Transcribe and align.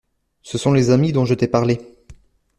Ce 0.41 0.57
sont 0.57 0.73
les 0.73 0.89
amis 0.89 1.11
dont 1.11 1.25
je 1.25 1.35
t’ai 1.35 1.47
parlé! 1.47 1.79